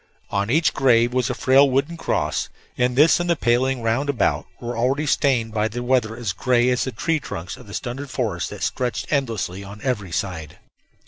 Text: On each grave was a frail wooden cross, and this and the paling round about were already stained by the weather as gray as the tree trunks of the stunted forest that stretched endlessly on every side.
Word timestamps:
On 0.31 0.49
each 0.49 0.73
grave 0.73 1.13
was 1.13 1.29
a 1.29 1.35
frail 1.35 1.69
wooden 1.69 1.95
cross, 1.95 2.49
and 2.75 2.95
this 2.95 3.19
and 3.19 3.29
the 3.29 3.35
paling 3.35 3.83
round 3.83 4.09
about 4.09 4.47
were 4.59 4.75
already 4.75 5.05
stained 5.05 5.53
by 5.53 5.67
the 5.67 5.83
weather 5.83 6.17
as 6.17 6.33
gray 6.33 6.71
as 6.71 6.85
the 6.85 6.91
tree 6.91 7.19
trunks 7.19 7.55
of 7.55 7.67
the 7.67 7.73
stunted 7.75 8.09
forest 8.09 8.49
that 8.49 8.63
stretched 8.63 9.13
endlessly 9.13 9.63
on 9.63 9.79
every 9.83 10.11
side. 10.11 10.57